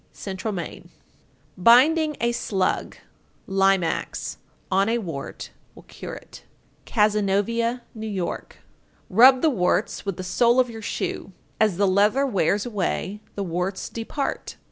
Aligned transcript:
Central 0.13 0.51
Maine. 0.51 0.89
920. 1.57 1.63
Binding 1.63 2.17
a 2.19 2.31
slug 2.31 2.97
(Limax) 3.45 4.39
on 4.71 4.89
a 4.89 4.97
wart 4.97 5.51
will 5.75 5.83
cure 5.83 6.15
it. 6.15 6.43
Cazenovia, 6.87 7.81
N.Y. 7.95 8.09
921. 8.15 8.45
Rub 9.11 9.41
the 9.43 9.51
warts 9.51 10.03
with 10.03 10.17
the 10.17 10.23
sole 10.23 10.59
of 10.59 10.71
your 10.71 10.81
shoe; 10.81 11.31
as 11.59 11.77
the 11.77 11.85
leather 11.87 12.25
wears 12.25 12.65
away, 12.65 13.21
the 13.35 13.43
warts 13.43 13.89
depart. 13.89 14.57